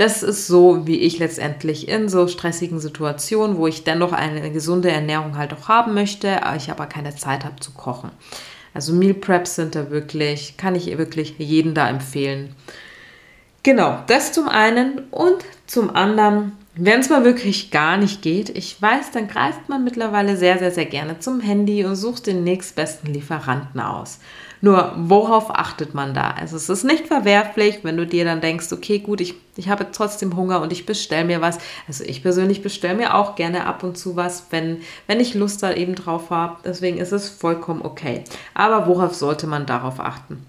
das 0.00 0.22
ist 0.22 0.46
so, 0.46 0.86
wie 0.86 1.00
ich 1.00 1.18
letztendlich 1.18 1.86
in 1.86 2.08
so 2.08 2.26
stressigen 2.26 2.80
Situationen, 2.80 3.58
wo 3.58 3.66
ich 3.66 3.84
dennoch 3.84 4.12
eine 4.12 4.50
gesunde 4.50 4.90
Ernährung 4.90 5.36
halt 5.36 5.52
auch 5.52 5.68
haben 5.68 5.92
möchte, 5.92 6.42
aber 6.42 6.56
ich 6.56 6.70
aber 6.70 6.86
keine 6.86 7.14
Zeit 7.14 7.44
habe 7.44 7.60
zu 7.60 7.72
kochen. 7.72 8.10
Also 8.72 8.94
Meal 8.94 9.12
Preps 9.12 9.56
sind 9.56 9.74
da 9.74 9.90
wirklich, 9.90 10.56
kann 10.56 10.74
ich 10.74 10.86
wirklich 10.96 11.34
jeden 11.36 11.74
da 11.74 11.86
empfehlen. 11.86 12.54
Genau, 13.62 14.02
das 14.06 14.32
zum 14.32 14.48
einen 14.48 15.00
und 15.10 15.44
zum 15.66 15.94
anderen, 15.94 16.52
wenn 16.74 17.00
es 17.00 17.10
mal 17.10 17.24
wirklich 17.24 17.70
gar 17.70 17.96
nicht 17.96 18.22
geht, 18.22 18.48
ich 18.50 18.80
weiß, 18.80 19.10
dann 19.10 19.28
greift 19.28 19.68
man 19.68 19.82
mittlerweile 19.82 20.36
sehr, 20.36 20.58
sehr, 20.58 20.70
sehr 20.70 20.86
gerne 20.86 21.18
zum 21.18 21.40
Handy 21.40 21.84
und 21.84 21.96
sucht 21.96 22.26
den 22.26 22.44
nächstbesten 22.44 23.12
Lieferanten 23.12 23.80
aus. 23.80 24.20
Nur 24.62 24.92
worauf 24.96 25.50
achtet 25.50 25.94
man 25.94 26.12
da? 26.12 26.32
Also 26.32 26.56
es 26.56 26.68
ist 26.68 26.84
nicht 26.84 27.06
verwerflich, 27.06 27.80
wenn 27.82 27.96
du 27.96 28.06
dir 28.06 28.24
dann 28.24 28.42
denkst, 28.42 28.72
okay, 28.72 28.98
gut, 28.98 29.20
ich, 29.20 29.34
ich 29.56 29.68
habe 29.68 29.86
trotzdem 29.90 30.36
Hunger 30.36 30.60
und 30.60 30.70
ich 30.70 30.84
bestelle 30.84 31.24
mir 31.24 31.40
was. 31.40 31.58
Also 31.88 32.04
ich 32.04 32.22
persönlich 32.22 32.62
bestelle 32.62 32.94
mir 32.96 33.14
auch 33.14 33.36
gerne 33.36 33.64
ab 33.66 33.82
und 33.82 33.96
zu 33.96 34.16
was, 34.16 34.46
wenn, 34.50 34.82
wenn 35.06 35.18
ich 35.18 35.34
Lust 35.34 35.62
da 35.62 35.72
eben 35.72 35.94
drauf 35.94 36.30
habe. 36.30 36.58
Deswegen 36.64 36.98
ist 36.98 37.12
es 37.12 37.30
vollkommen 37.30 37.82
okay. 37.82 38.24
Aber 38.52 38.86
worauf 38.86 39.14
sollte 39.14 39.46
man 39.46 39.64
darauf 39.64 39.98
achten? 39.98 40.44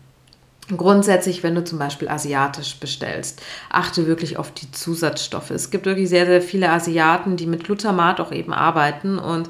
Grundsätzlich, 0.75 1.43
wenn 1.43 1.55
du 1.55 1.63
zum 1.63 1.79
Beispiel 1.79 2.07
asiatisch 2.07 2.79
bestellst, 2.79 3.41
achte 3.69 4.07
wirklich 4.07 4.37
auf 4.37 4.51
die 4.51 4.71
Zusatzstoffe. 4.71 5.49
Es 5.51 5.69
gibt 5.69 5.85
wirklich 5.85 6.09
sehr, 6.09 6.25
sehr 6.25 6.41
viele 6.41 6.69
Asiaten, 6.69 7.35
die 7.35 7.47
mit 7.47 7.63
Glutamat 7.63 8.19
auch 8.19 8.31
eben 8.31 8.53
arbeiten 8.53 9.19
und 9.19 9.49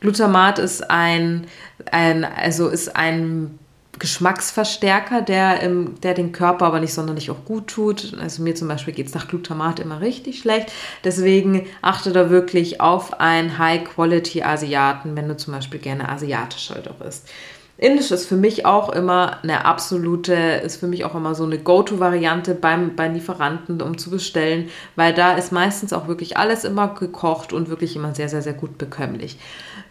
Glutamat 0.00 0.58
ist 0.58 0.90
ein, 0.90 1.46
ein 1.90 2.24
also 2.24 2.68
ist 2.68 2.94
ein 2.94 3.58
Geschmacksverstärker, 3.98 5.22
der, 5.22 5.60
im, 5.60 6.00
der 6.02 6.14
den 6.14 6.30
Körper 6.30 6.66
aber 6.66 6.78
nicht 6.78 6.94
sonderlich 6.94 7.30
auch 7.30 7.44
gut 7.44 7.68
tut. 7.68 8.14
Also 8.20 8.42
mir 8.42 8.54
zum 8.54 8.68
Beispiel 8.68 8.94
geht 8.94 9.08
es 9.08 9.14
nach 9.14 9.26
Glutamat 9.26 9.80
immer 9.80 10.00
richtig 10.00 10.38
schlecht. 10.38 10.72
Deswegen 11.02 11.66
achte 11.82 12.12
da 12.12 12.30
wirklich 12.30 12.80
auf 12.80 13.18
einen 13.18 13.58
High-Quality-Asiaten, 13.58 15.16
wenn 15.16 15.28
du 15.28 15.36
zum 15.36 15.52
Beispiel 15.54 15.80
gerne 15.80 16.08
asiatisch 16.08 16.70
halt 16.70 16.88
auch. 16.88 16.94
Indisch 17.80 18.10
ist 18.10 18.26
für 18.26 18.36
mich 18.36 18.66
auch 18.66 18.88
immer 18.88 19.38
eine 19.44 19.64
absolute, 19.64 20.34
ist 20.34 20.80
für 20.80 20.88
mich 20.88 21.04
auch 21.04 21.14
immer 21.14 21.36
so 21.36 21.44
eine 21.44 21.58
Go-To-Variante 21.58 22.56
beim, 22.56 22.96
bei 22.96 23.06
Lieferanten, 23.06 23.80
um 23.80 23.96
zu 23.96 24.10
bestellen, 24.10 24.68
weil 24.96 25.14
da 25.14 25.34
ist 25.34 25.52
meistens 25.52 25.92
auch 25.92 26.08
wirklich 26.08 26.36
alles 26.36 26.64
immer 26.64 26.88
gekocht 26.88 27.52
und 27.52 27.68
wirklich 27.68 27.94
immer 27.94 28.16
sehr, 28.16 28.28
sehr, 28.28 28.42
sehr 28.42 28.54
gut 28.54 28.78
bekömmlich. 28.78 29.38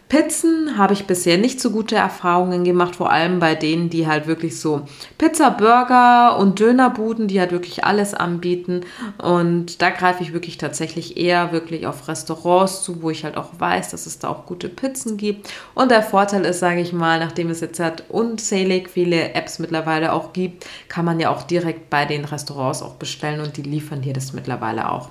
Pizzen 0.08 0.78
habe 0.78 0.94
ich 0.94 1.06
bisher 1.06 1.36
nicht 1.36 1.60
so 1.60 1.70
gute 1.70 1.96
Erfahrungen 1.96 2.64
gemacht, 2.64 2.96
vor 2.96 3.10
allem 3.10 3.40
bei 3.40 3.54
denen, 3.54 3.90
die 3.90 4.06
halt 4.06 4.26
wirklich 4.26 4.58
so 4.58 4.86
Pizza, 5.18 5.50
Burger 5.50 6.38
und 6.38 6.60
Dönerbuden, 6.60 7.28
die 7.28 7.38
halt 7.38 7.52
wirklich 7.52 7.84
alles 7.84 8.14
anbieten. 8.14 8.82
Und 9.18 9.82
da 9.82 9.90
greife 9.90 10.22
ich 10.22 10.32
wirklich 10.32 10.56
tatsächlich 10.56 11.18
eher 11.18 11.52
wirklich 11.52 11.86
auf 11.86 12.08
Restaurants 12.08 12.82
zu, 12.82 13.02
wo 13.02 13.10
ich 13.10 13.24
halt 13.24 13.36
auch 13.36 13.50
weiß, 13.58 13.90
dass 13.90 14.06
es 14.06 14.18
da 14.18 14.28
auch 14.28 14.46
gute 14.46 14.70
Pizzen 14.70 15.18
gibt. 15.18 15.52
Und 15.74 15.90
der 15.90 16.02
Vorteil 16.02 16.46
ist, 16.46 16.60
sage 16.60 16.80
ich 16.80 16.94
mal, 16.94 17.18
nachdem 17.18 17.50
es 17.50 17.60
jetzt 17.60 17.78
halt 17.78 18.04
unzählig 18.08 18.88
viele 18.88 19.34
Apps 19.34 19.58
mittlerweile 19.58 20.14
auch 20.14 20.32
gibt, 20.32 20.64
kann 20.88 21.04
man 21.04 21.20
ja 21.20 21.28
auch 21.30 21.42
direkt 21.42 21.90
bei 21.90 22.06
den 22.06 22.24
Restaurants 22.24 22.82
auch 22.82 22.94
bestellen 22.94 23.40
und 23.40 23.58
die 23.58 23.62
liefern 23.62 24.02
hier 24.02 24.14
das 24.14 24.32
mittlerweile 24.32 24.90
auch. 24.90 25.10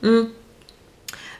Mhm. 0.00 0.28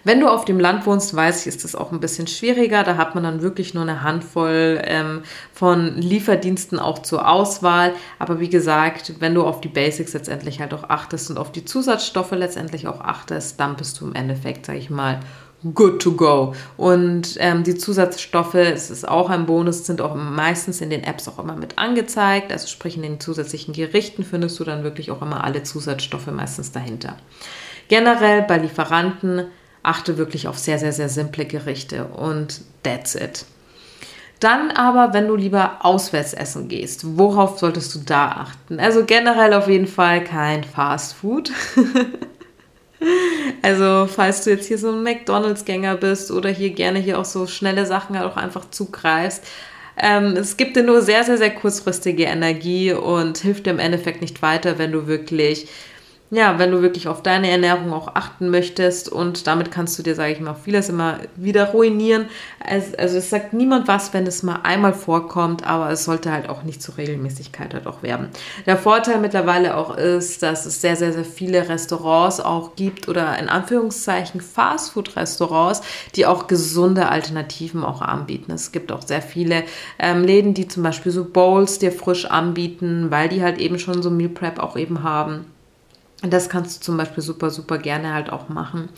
Wenn 0.04 0.20
du 0.20 0.28
auf 0.28 0.44
dem 0.44 0.58
Land 0.58 0.86
wohnst, 0.86 1.14
weiß 1.14 1.42
ich, 1.42 1.46
ist 1.46 1.64
das 1.64 1.74
auch 1.74 1.92
ein 1.92 2.00
bisschen 2.00 2.26
schwieriger. 2.26 2.82
Da 2.82 2.96
hat 2.96 3.14
man 3.14 3.22
dann 3.22 3.42
wirklich 3.42 3.72
nur 3.72 3.84
eine 3.84 4.02
Handvoll 4.02 4.80
ähm, 4.84 5.22
von 5.52 5.96
Lieferdiensten 5.96 6.78
auch 6.78 7.00
zur 7.00 7.28
Auswahl. 7.28 7.92
Aber 8.18 8.40
wie 8.40 8.48
gesagt, 8.48 9.14
wenn 9.20 9.34
du 9.34 9.44
auf 9.44 9.60
die 9.60 9.68
Basics 9.68 10.12
letztendlich 10.12 10.60
halt 10.60 10.74
auch 10.74 10.90
achtest 10.90 11.30
und 11.30 11.38
auf 11.38 11.52
die 11.52 11.64
Zusatzstoffe 11.64 12.32
letztendlich 12.32 12.88
auch 12.88 13.00
achtest, 13.00 13.60
dann 13.60 13.76
bist 13.76 14.00
du 14.00 14.06
im 14.06 14.14
Endeffekt, 14.14 14.66
sag 14.66 14.76
ich 14.76 14.90
mal, 14.90 15.20
good 15.74 16.02
to 16.02 16.12
go. 16.12 16.54
Und 16.76 17.36
ähm, 17.38 17.62
die 17.62 17.76
Zusatzstoffe, 17.76 18.54
es 18.54 18.90
ist 18.90 19.08
auch 19.08 19.30
ein 19.30 19.46
Bonus, 19.46 19.86
sind 19.86 20.00
auch 20.00 20.14
meistens 20.16 20.80
in 20.80 20.90
den 20.90 21.04
Apps 21.04 21.28
auch 21.28 21.38
immer 21.38 21.54
mit 21.54 21.78
angezeigt. 21.78 22.52
Also 22.52 22.66
sprich 22.66 22.96
in 22.96 23.02
den 23.02 23.20
zusätzlichen 23.20 23.72
Gerichten 23.72 24.24
findest 24.24 24.58
du 24.58 24.64
dann 24.64 24.82
wirklich 24.82 25.10
auch 25.10 25.22
immer 25.22 25.44
alle 25.44 25.62
Zusatzstoffe 25.62 26.26
meistens 26.26 26.72
dahinter. 26.72 27.16
Generell 27.88 28.42
bei 28.42 28.58
Lieferanten 28.58 29.44
achte 29.82 30.18
wirklich 30.18 30.48
auf 30.48 30.58
sehr, 30.58 30.78
sehr, 30.78 30.92
sehr 30.92 31.08
simple 31.08 31.44
Gerichte 31.44 32.04
und 32.04 32.60
that's 32.82 33.14
it. 33.14 33.44
Dann 34.40 34.72
aber, 34.72 35.14
wenn 35.14 35.28
du 35.28 35.36
lieber 35.36 35.78
auswärts 35.82 36.34
essen 36.34 36.66
gehst, 36.66 37.16
worauf 37.16 37.60
solltest 37.60 37.94
du 37.94 38.00
da 38.00 38.28
achten? 38.28 38.80
Also 38.80 39.04
generell 39.04 39.54
auf 39.54 39.68
jeden 39.68 39.86
Fall 39.86 40.24
kein 40.24 40.64
Fast 40.64 41.14
Food. 41.14 41.52
also 43.62 44.08
falls 44.12 44.42
du 44.42 44.50
jetzt 44.50 44.66
hier 44.66 44.78
so 44.78 44.90
ein 44.90 45.04
McDonald's-Gänger 45.04 45.96
bist 45.96 46.32
oder 46.32 46.50
hier 46.50 46.70
gerne 46.70 46.98
hier 46.98 47.20
auch 47.20 47.24
so 47.24 47.46
schnelle 47.46 47.86
Sachen 47.86 48.18
halt 48.18 48.28
auch 48.28 48.36
einfach 48.36 48.68
zugreifst, 48.70 49.44
ähm, 49.96 50.36
es 50.36 50.56
gibt 50.56 50.76
dir 50.76 50.82
nur 50.82 51.02
sehr, 51.02 51.22
sehr, 51.22 51.38
sehr 51.38 51.50
kurzfristige 51.50 52.24
Energie 52.24 52.92
und 52.92 53.38
hilft 53.38 53.66
dir 53.66 53.70
im 53.70 53.78
Endeffekt 53.78 54.22
nicht 54.22 54.42
weiter, 54.42 54.78
wenn 54.78 54.90
du 54.90 55.06
wirklich 55.06 55.68
ja, 56.32 56.58
wenn 56.58 56.70
du 56.70 56.80
wirklich 56.80 57.08
auf 57.08 57.22
deine 57.22 57.50
Ernährung 57.50 57.92
auch 57.92 58.14
achten 58.14 58.48
möchtest 58.48 59.12
und 59.12 59.46
damit 59.46 59.70
kannst 59.70 59.98
du 59.98 60.02
dir, 60.02 60.14
sage 60.14 60.32
ich 60.32 60.40
mal, 60.40 60.54
vieles 60.54 60.88
immer 60.88 61.18
wieder 61.36 61.66
ruinieren. 61.66 62.24
Also, 62.58 62.96
also 62.96 63.18
es 63.18 63.28
sagt 63.28 63.52
niemand 63.52 63.86
was, 63.86 64.14
wenn 64.14 64.26
es 64.26 64.42
mal 64.42 64.60
einmal 64.62 64.94
vorkommt, 64.94 65.66
aber 65.66 65.90
es 65.90 66.06
sollte 66.06 66.32
halt 66.32 66.48
auch 66.48 66.62
nicht 66.62 66.80
zur 66.80 66.96
Regelmäßigkeit 66.96 67.74
halt 67.74 67.86
auch 67.86 68.02
werden. 68.02 68.30
Der 68.64 68.78
Vorteil 68.78 69.20
mittlerweile 69.20 69.76
auch 69.76 69.94
ist, 69.98 70.42
dass 70.42 70.64
es 70.64 70.80
sehr, 70.80 70.96
sehr, 70.96 71.12
sehr 71.12 71.26
viele 71.26 71.68
Restaurants 71.68 72.40
auch 72.40 72.76
gibt 72.76 73.10
oder 73.10 73.38
in 73.38 73.50
Anführungszeichen 73.50 74.40
Fastfood-Restaurants, 74.40 75.82
die 76.16 76.24
auch 76.24 76.46
gesunde 76.46 77.10
Alternativen 77.10 77.84
auch 77.84 78.00
anbieten. 78.00 78.52
Es 78.52 78.72
gibt 78.72 78.90
auch 78.90 79.02
sehr 79.02 79.20
viele 79.20 79.64
ähm, 79.98 80.24
Läden, 80.24 80.54
die 80.54 80.66
zum 80.66 80.82
Beispiel 80.82 81.12
so 81.12 81.26
Bowls 81.26 81.78
dir 81.78 81.92
frisch 81.92 82.24
anbieten, 82.24 83.10
weil 83.10 83.28
die 83.28 83.42
halt 83.42 83.58
eben 83.58 83.78
schon 83.78 84.02
so 84.02 84.10
Meal 84.10 84.30
Prep 84.30 84.58
auch 84.58 84.78
eben 84.78 85.02
haben. 85.02 85.51
Das 86.22 86.48
kannst 86.48 86.76
du 86.80 86.84
zum 86.84 86.96
Beispiel 86.96 87.22
super, 87.22 87.50
super 87.50 87.78
gerne 87.78 88.14
halt 88.14 88.30
auch 88.30 88.48
machen. 88.48 88.88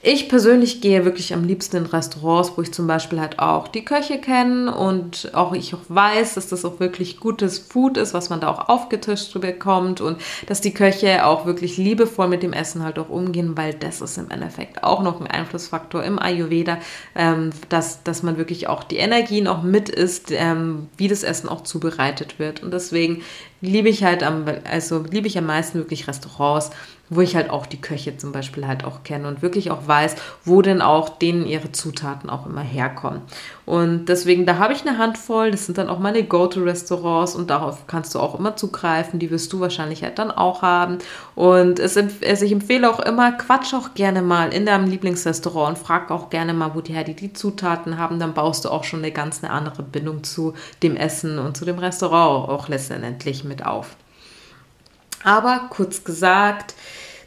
Ich 0.00 0.28
persönlich 0.28 0.80
gehe 0.80 1.04
wirklich 1.04 1.34
am 1.34 1.42
liebsten 1.42 1.78
in 1.78 1.86
Restaurants, 1.86 2.52
wo 2.54 2.62
ich 2.62 2.72
zum 2.72 2.86
Beispiel 2.86 3.20
halt 3.20 3.40
auch 3.40 3.66
die 3.66 3.84
Köche 3.84 4.18
kenne 4.18 4.72
und 4.72 5.34
auch 5.34 5.52
ich 5.52 5.74
auch 5.74 5.80
weiß, 5.88 6.34
dass 6.34 6.48
das 6.48 6.64
auch 6.64 6.78
wirklich 6.78 7.18
gutes 7.18 7.58
Food 7.58 7.96
ist, 7.96 8.14
was 8.14 8.30
man 8.30 8.40
da 8.40 8.48
auch 8.48 8.68
aufgetischt 8.68 9.38
bekommt 9.40 10.00
und 10.00 10.20
dass 10.46 10.60
die 10.60 10.72
Köche 10.72 11.26
auch 11.26 11.46
wirklich 11.46 11.78
liebevoll 11.78 12.28
mit 12.28 12.44
dem 12.44 12.52
Essen 12.52 12.84
halt 12.84 12.98
auch 12.98 13.08
umgehen, 13.08 13.56
weil 13.56 13.74
das 13.74 14.00
ist 14.00 14.18
im 14.18 14.30
Endeffekt 14.30 14.84
auch 14.84 15.02
noch 15.02 15.20
ein 15.20 15.26
Einflussfaktor 15.26 16.04
im 16.04 16.20
Ayurveda, 16.20 16.78
ähm, 17.16 17.50
dass, 17.68 18.04
dass 18.04 18.22
man 18.22 18.38
wirklich 18.38 18.68
auch 18.68 18.84
die 18.84 18.98
Energien 18.98 19.48
auch 19.48 19.62
mit 19.62 19.88
isst, 19.88 20.30
ähm, 20.30 20.88
wie 20.96 21.08
das 21.08 21.24
Essen 21.24 21.48
auch 21.48 21.62
zubereitet 21.62 22.38
wird. 22.38 22.62
Und 22.62 22.72
deswegen 22.72 23.22
liebe 23.60 23.88
ich 23.88 24.04
halt 24.04 24.22
am, 24.22 24.44
also 24.70 25.04
liebe 25.10 25.26
ich 25.26 25.36
am 25.36 25.46
meisten 25.46 25.78
wirklich 25.78 26.06
Restaurants, 26.06 26.70
wo 27.10 27.20
ich 27.20 27.36
halt 27.36 27.50
auch 27.50 27.66
die 27.66 27.80
Köche 27.80 28.16
zum 28.16 28.32
Beispiel 28.32 28.66
halt 28.66 28.84
auch 28.84 29.02
kenne 29.02 29.28
und 29.28 29.42
wirklich 29.42 29.70
auch 29.70 29.86
weiß, 29.86 30.16
wo 30.44 30.62
denn 30.62 30.82
auch 30.82 31.08
denen 31.08 31.46
ihre 31.46 31.72
Zutaten 31.72 32.30
auch 32.30 32.46
immer 32.46 32.62
herkommen. 32.62 33.22
Und 33.64 34.06
deswegen, 34.06 34.46
da 34.46 34.58
habe 34.58 34.72
ich 34.72 34.86
eine 34.86 34.98
Handvoll, 34.98 35.50
das 35.50 35.66
sind 35.66 35.78
dann 35.78 35.88
auch 35.88 35.98
meine 35.98 36.22
Go-To-Restaurants 36.22 37.34
und 37.34 37.50
darauf 37.50 37.86
kannst 37.86 38.14
du 38.14 38.18
auch 38.18 38.38
immer 38.38 38.56
zugreifen, 38.56 39.18
die 39.18 39.30
wirst 39.30 39.52
du 39.52 39.60
wahrscheinlich 39.60 40.02
halt 40.02 40.18
dann 40.18 40.30
auch 40.30 40.62
haben. 40.62 40.98
Und 41.34 41.78
es, 41.78 41.96
also 41.96 42.44
ich 42.44 42.52
empfehle 42.52 42.88
auch 42.88 43.00
immer, 43.00 43.32
quatsch 43.32 43.74
auch 43.74 43.94
gerne 43.94 44.22
mal 44.22 44.52
in 44.52 44.66
deinem 44.66 44.88
Lieblingsrestaurant 44.88 45.76
und 45.76 45.84
frag 45.84 46.10
auch 46.10 46.30
gerne 46.30 46.54
mal, 46.54 46.74
wo 46.74 46.80
die 46.80 46.94
her 46.94 47.04
die, 47.04 47.14
die 47.14 47.32
Zutaten 47.32 47.98
haben, 47.98 48.18
dann 48.18 48.34
baust 48.34 48.64
du 48.64 48.70
auch 48.70 48.84
schon 48.84 49.00
eine 49.00 49.12
ganz 49.12 49.42
eine 49.42 49.52
andere 49.52 49.82
Bindung 49.82 50.24
zu 50.24 50.54
dem 50.82 50.96
Essen 50.96 51.38
und 51.38 51.56
zu 51.56 51.64
dem 51.64 51.78
Restaurant 51.78 52.48
auch 52.48 52.68
letztendlich 52.68 53.44
mit 53.44 53.66
auf. 53.66 53.96
Aber 55.24 55.68
kurz 55.70 56.04
gesagt, 56.04 56.74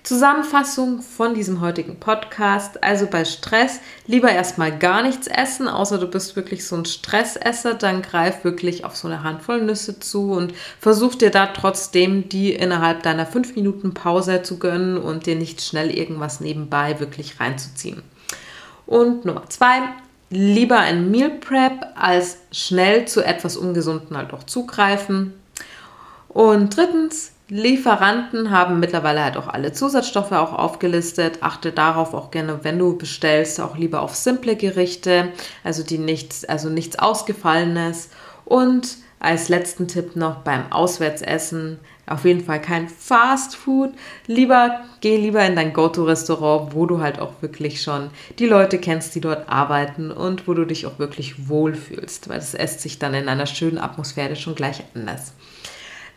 Zusammenfassung 0.03 1.03
von 1.03 1.35
diesem 1.35 1.61
heutigen 1.61 1.99
Podcast. 1.99 2.83
Also 2.83 3.05
bei 3.05 3.23
Stress 3.23 3.79
lieber 4.07 4.31
erstmal 4.31 4.77
gar 4.77 5.03
nichts 5.03 5.27
essen, 5.27 5.67
außer 5.67 5.99
du 5.99 6.07
bist 6.07 6.35
wirklich 6.35 6.65
so 6.65 6.75
ein 6.75 6.85
Stressesser, 6.85 7.75
dann 7.75 8.01
greif 8.01 8.43
wirklich 8.43 8.83
auf 8.83 8.95
so 8.95 9.07
eine 9.07 9.23
Handvoll 9.23 9.61
Nüsse 9.61 9.99
zu 9.99 10.31
und 10.31 10.53
versuch 10.79 11.13
dir 11.13 11.29
da 11.29 11.47
trotzdem 11.47 12.29
die 12.29 12.51
innerhalb 12.51 13.03
deiner 13.03 13.27
5 13.27 13.55
Minuten 13.55 13.93
Pause 13.93 14.41
zu 14.41 14.57
gönnen 14.57 14.97
und 14.97 15.27
dir 15.27 15.35
nicht 15.35 15.61
schnell 15.61 15.95
irgendwas 15.95 16.39
nebenbei 16.39 16.99
wirklich 16.99 17.39
reinzuziehen. 17.39 18.01
Und 18.87 19.23
Nummer 19.23 19.49
zwei, 19.49 19.83
lieber 20.31 20.79
ein 20.79 21.11
Meal 21.11 21.29
Prep 21.29 21.85
als 21.95 22.39
schnell 22.51 23.07
zu 23.07 23.23
etwas 23.23 23.55
Ungesunden 23.55 24.17
halt 24.17 24.33
auch 24.33 24.43
zugreifen. 24.43 25.33
Und 26.27 26.75
drittens, 26.75 27.30
Lieferanten 27.53 28.49
haben 28.49 28.79
mittlerweile 28.79 29.25
halt 29.25 29.35
auch 29.35 29.49
alle 29.49 29.73
Zusatzstoffe 29.73 30.31
auch 30.31 30.53
aufgelistet. 30.53 31.39
Achte 31.43 31.73
darauf 31.73 32.13
auch 32.13 32.31
gerne, 32.31 32.61
wenn 32.63 32.79
du 32.79 32.97
bestellst, 32.97 33.59
auch 33.59 33.77
lieber 33.77 34.03
auf 34.03 34.15
simple 34.15 34.55
Gerichte, 34.55 35.33
also 35.61 35.83
die 35.83 35.97
nichts, 35.97 36.45
also 36.45 36.69
nichts 36.69 36.97
Ausgefallenes. 36.97 38.09
Und 38.45 38.95
als 39.19 39.49
letzten 39.49 39.89
Tipp 39.89 40.15
noch 40.15 40.37
beim 40.37 40.71
Auswärtsessen 40.71 41.79
auf 42.07 42.23
jeden 42.23 42.45
Fall 42.45 42.61
kein 42.61 42.87
Fast 42.87 43.57
Food. 43.57 43.91
Lieber 44.27 44.79
geh 45.01 45.17
lieber 45.17 45.45
in 45.45 45.57
dein 45.57 45.73
Go-To-Restaurant, 45.73 46.73
wo 46.73 46.85
du 46.85 47.01
halt 47.01 47.19
auch 47.19 47.33
wirklich 47.41 47.81
schon 47.81 48.11
die 48.39 48.47
Leute 48.47 48.77
kennst, 48.77 49.13
die 49.13 49.21
dort 49.21 49.49
arbeiten 49.49 50.09
und 50.09 50.47
wo 50.47 50.53
du 50.53 50.63
dich 50.63 50.85
auch 50.85 50.99
wirklich 50.99 51.49
wohlfühlst, 51.49 52.29
weil 52.29 52.39
es 52.39 52.53
esst 52.53 52.79
sich 52.79 52.97
dann 52.97 53.13
in 53.13 53.27
einer 53.27 53.45
schönen 53.45 53.77
Atmosphäre 53.77 54.37
schon 54.37 54.55
gleich 54.55 54.83
anders. 54.95 55.33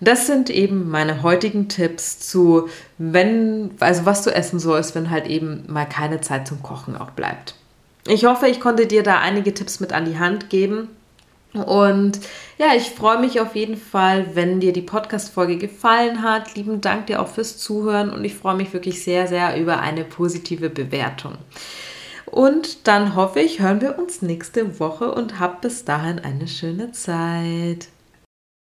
Das 0.04 0.26
sind 0.26 0.50
eben 0.50 0.90
meine 0.90 1.22
heutigen 1.22 1.68
Tipps 1.68 2.20
zu, 2.20 2.68
wenn, 2.98 3.70
also 3.80 4.04
was 4.04 4.22
du 4.22 4.30
essen 4.30 4.58
sollst, 4.58 4.94
wenn 4.94 5.10
halt 5.10 5.26
eben 5.26 5.64
mal 5.66 5.86
keine 5.86 6.20
Zeit 6.20 6.46
zum 6.46 6.62
Kochen 6.62 6.96
auch 6.96 7.10
bleibt. 7.10 7.54
Ich 8.06 8.26
hoffe, 8.26 8.46
ich 8.48 8.60
konnte 8.60 8.86
dir 8.86 9.02
da 9.02 9.20
einige 9.20 9.54
Tipps 9.54 9.80
mit 9.80 9.94
an 9.94 10.04
die 10.04 10.18
Hand 10.18 10.50
geben. 10.50 10.88
Und 11.54 12.20
ja, 12.58 12.74
ich 12.76 12.90
freue 12.90 13.18
mich 13.18 13.40
auf 13.40 13.54
jeden 13.54 13.76
Fall, 13.76 14.34
wenn 14.34 14.60
dir 14.60 14.72
die 14.72 14.82
Podcast-Folge 14.82 15.56
gefallen 15.56 16.22
hat. 16.22 16.54
Lieben 16.54 16.82
Dank 16.82 17.06
dir 17.06 17.22
auch 17.22 17.28
fürs 17.28 17.56
Zuhören 17.56 18.10
und 18.10 18.24
ich 18.24 18.34
freue 18.34 18.56
mich 18.56 18.72
wirklich 18.72 19.02
sehr, 19.02 19.26
sehr 19.26 19.58
über 19.58 19.80
eine 19.80 20.04
positive 20.04 20.68
Bewertung. 20.68 21.38
Und 22.26 22.88
dann 22.88 23.14
hoffe 23.14 23.40
ich, 23.40 23.60
hören 23.60 23.80
wir 23.80 23.98
uns 23.98 24.20
nächste 24.20 24.80
Woche 24.80 25.12
und 25.12 25.38
hab 25.38 25.62
bis 25.62 25.84
dahin 25.84 26.18
eine 26.18 26.48
schöne 26.48 26.92
Zeit. 26.92 27.88